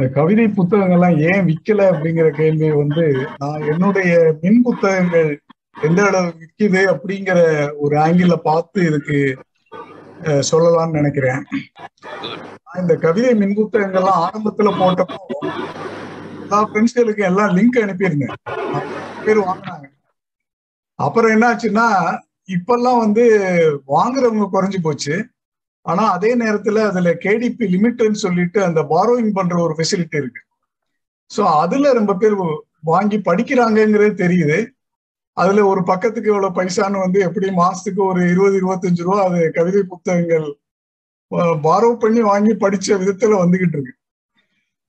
[0.00, 3.02] இந்த கவிதை புத்தகங்கள்லாம் ஏன் விற்கல அப்படிங்கிற கேள்வி வந்து
[3.38, 5.28] நான் என்னுடைய மின் புத்தகங்கள்
[5.86, 7.40] எந்த அளவு விக்குது அப்படிங்கிற
[7.84, 9.18] ஒரு ஆங்கிள் பார்த்து இதுக்கு
[10.50, 11.42] சொல்லலாம்னு நினைக்கிறேன்.
[12.64, 15.20] நான் இந்த கவிதை மின் புத்தகங்கள்லாம் ஆரம்பத்துல போட்டப்போ
[16.44, 18.34] எல்லா ஃப்ரெண்ட்ஸ்களுக்கு எல்லாம் லிங்க் அனுப்பியிருந்தேன்.
[19.26, 19.86] பேர் வாங்கினாங்க.
[21.06, 21.86] அப்புறம் என்னாச்சுன்னா
[22.56, 23.26] இப்பெல்லாம் வந்து
[23.96, 25.14] வாங்குறவங்க குறைஞ்சு போச்சு.
[25.86, 30.42] ஆனா அதே நேரத்துல அதுல கேடிபி லிமிட்னு சொல்லிட்டு அந்த பாரோயிங் பண்ற ஒரு ஃபெசிலிட்டி இருக்கு.
[31.30, 32.36] ஸோ அதுல ரொம்ப பேர்
[32.84, 34.58] வாங்கி படிக்கிறாங்கங்கிறது தெரியுது.
[35.36, 40.48] அதுல ஒரு பக்கத்துக்கு இவ்வளவு பைசான்னு வந்து எப்படி மாசத்துக்கு ஒரு இருபது இருபத்தஞ்சு ரூபா அது கவிதை புத்தகங்கள்
[41.64, 43.94] பாரோ பண்ணி வாங்கி படிச்ச விதத்துல வந்துகிட்டு இருக்கு.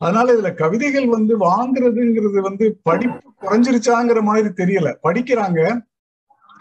[0.00, 4.88] அதனால இதுல கவிதைகள் வந்து வாங்குறதுங்கிறது வந்து படிப்பு குறைஞ்சிருச்சாங்கிற மாதிரி தெரியல.
[5.02, 5.60] படிக்கிறாங்க.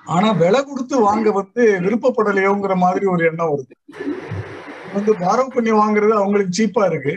[0.07, 3.73] ஆனா விலை கொடுத்து வாங்க வந்து விருப்பப்படலையோங்கிற மாதிரி ஒரு எண்ணம் வருது.
[4.95, 7.13] வந்து பாரோ பண்ணி வாங்குறது அவங்களுக்கு சீப்பா இருக்கு.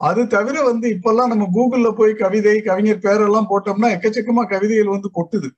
[0.00, 5.48] அது தவிர வந்து இப்பெல்லாம் நம்ம கூகுள்ல போய் கவிதை கவிஞர் பேரெல்லாம் போட்டோம்னா எக்கச்சக்கமா கவிதைகள் வந்து கொட்டுது.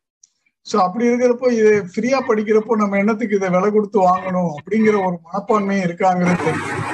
[0.66, 5.86] ஸோ அப்படி இருக்கிறப்போ இதை ஃப்ரீயா படிக்கிறப்போ நம்ம என்னத்துக்கு இதை விலை கொடுத்து வாங்கணும் அப்படிங்கிற ஒரு மனப்பான்மையும்
[5.88, 6.84] இருக்காங்கிறது தெரியும்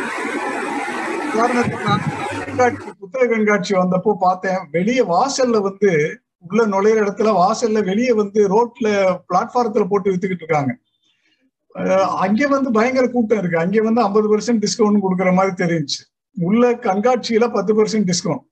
[1.39, 1.55] நான்
[2.41, 4.61] கண்காட்சி புத்தக கண்காட்சி வந்தப்போ பார்த்தேன்.
[4.77, 5.92] வெளியே வாசல்ல வந்து
[6.48, 8.89] உள்ள நுழையிற இடத்துல வாசல்ல வெளியே வந்து ரோட்ல
[9.28, 10.72] பிளாட்ஃபாரத்துல போட்டு வித்துக்கிட்டு இருக்காங்க.
[12.25, 13.58] அங்கே வந்து பயங்கர கூட்டம் இருக்கு.
[13.64, 16.00] அங்கே வந்து ஐம்பது பெர்சென்ட் டிஸ்கவுண்ட் கொடுக்குற மாதிரி தெரிஞ்சு
[16.36, 18.44] உள்ள கண்காட்சியில பத்து பெர்சென்ட் டிஸ்கவுண்ட்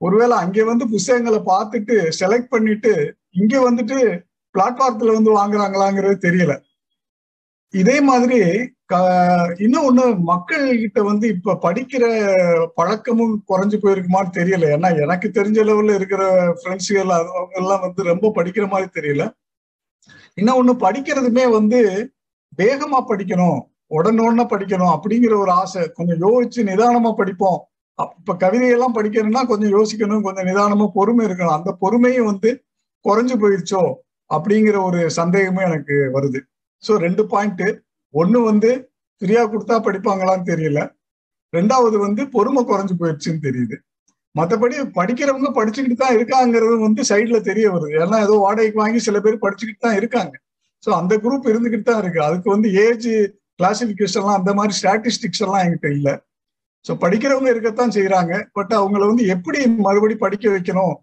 [0.00, 2.92] ஒருவேளை அங்கே வந்து புஸ்தகங்களை பார்த்துட்டு செலக்ட் பண்ணிட்டு
[3.40, 3.98] இங்கே வந்துட்டு
[4.54, 6.54] பிளாட்ஃபாரத்துல வந்து வாங்குறாங்களாங்கிறது தெரியல.
[7.74, 8.38] இதே மாதிரி
[9.64, 12.04] இன்னும் ஒண்ணு மக்கள் கிட்ட வந்து இப்ப படிக்கிற
[12.78, 14.64] பழக்கமும் குறைஞ்சு போயிருக்குமான்னு தெரியல.
[14.76, 16.24] ஏன்னா எனக்கு தெரிஞ்ச லெவல்ல இருக்கிற
[16.58, 19.24] ஃப்ரெண்ட்ஸுகள் அவங்க எல்லாம் வந்து ரொம்ப படிக்கிற மாதிரி தெரியல.
[20.38, 21.80] இன்னும் ஒண்ணு படிக்கிறதுமே வந்து
[22.58, 25.82] வேகமா படிக்கணும் உடனே படிக்கணும் அப்படிங்கிற ஒரு ஆசை.
[25.98, 27.58] கொஞ்சம் யோசிச்சு நிதானமா படிப்போம்.
[28.18, 31.56] இப்ப கவிதையெல்லாம் படிக்கணும்னா கொஞ்சம் யோசிக்கணும் கொஞ்சம் நிதானமா பொறுமை இருக்கணும்.
[31.58, 32.50] அந்த பொறுமையும் வந்து
[33.04, 33.82] குறைஞ்சு போயிடுச்சோ
[34.30, 36.40] அப்படிங்கிற ஒரு சந்தேகமே எனக்கு வருது.
[36.84, 37.64] ஸோ ரெண்டு பாயிண்ட்
[38.14, 38.70] ஒண்ணு வந்து
[39.22, 40.80] ஃப்ரீயா கொடுத்தா படிப்பாங்களான்னு தெரியல.
[41.52, 43.76] ரெண்டாவது வந்து பொறுமை குறைஞ்சு போயிடுச்சுன்னு தெரியுது.
[44.34, 47.92] மற்றபடி படிக்கிறவங்க படிச்சுக்கிட்டு தான் இருக்காங்கிறது வந்து சைட்ல தெரிய வருது.
[48.04, 50.34] ஏன்னா ஏதோ வாடகைக்கு வாங்கி சில பேர் படிச்சுக்கிட்டு தான் இருக்காங்க.
[50.86, 52.22] ஸோ அந்த குரூப் இருந்துகிட்டு தான் இருக்கு.
[52.22, 53.08] அதுக்கு வந்து ஏஜ்
[53.60, 56.14] கிளாசிபிகேஷன்லாம் அந்த மாதிரி ஸ்டாட்டிஸ்டிக்ஸ் எல்லாம் என்கிட்ட இல்லை.
[56.86, 60.94] ஸோ படிக்கிறவங்க இருக்கத்தான் செய்யறாங்க பட் அவங்கள வந்து எப்படி மறுபடி படிக்க வைக்கணும்?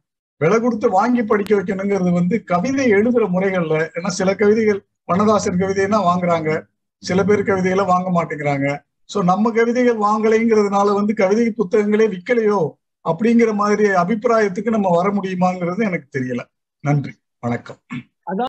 [0.41, 6.50] விலை கொடுத்து வாங்கி படிக்க வைக்கணுங்கிறது வந்து கவிதை எழுதுற முறைகள்ல ஏன்னா சில கவிதைகள் வண்ணதாசன் கவிதைன்னா வாங்குறாங்க.
[7.00, 8.68] சில பேர் கவிதைகளை வாங்க மாட்டேங்கிறாங்க.
[9.13, 12.59] ஸோ நம்ம கவிதைகள் வாங்கலைங்கிறதுனால வந்து கவிதை புத்தகங்களே விற்கலையோ
[13.06, 16.41] அப்படிங்கிற மாதிரி அபிப்பிராயத்துக்கு நம்ம வர முடியுமாங்கிறது எனக்கு தெரியல.
[16.79, 17.13] நன்றி.
[17.39, 17.79] வணக்கம்.